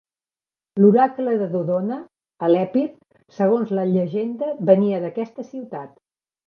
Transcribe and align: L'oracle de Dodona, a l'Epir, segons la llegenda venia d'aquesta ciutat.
L'oracle 0.83 1.35
de 1.41 1.49
Dodona, 1.51 1.99
a 2.47 2.51
l'Epir, 2.55 2.89
segons 3.39 3.77
la 3.81 3.87
llegenda 3.95 4.53
venia 4.73 5.05
d'aquesta 5.07 5.49
ciutat. 5.55 5.99